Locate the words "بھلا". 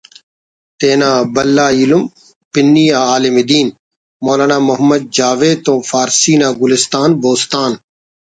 1.33-1.67